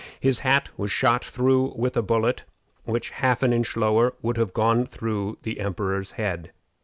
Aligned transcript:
His 0.19 0.39
hat 0.39 0.71
was 0.79 0.91
shot 0.91 1.23
through 1.23 1.75
with 1.75 1.95
a 1.95 2.01
bullet 2.01 2.43
which 2.85 3.11
half 3.11 3.43
an 3.43 3.53
inch 3.53 3.77
lower 3.77 4.15
would 4.23 4.37
have 4.37 4.51
gone 4.51 4.87
through 4.87 5.37
the 5.43 5.59
emperor's 5.59 6.13
head. 6.13 6.51